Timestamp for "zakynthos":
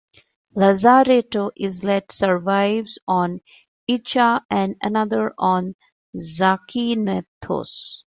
6.17-8.01